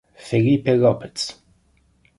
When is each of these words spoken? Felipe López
Felipe 0.15 0.73
López 0.79 1.37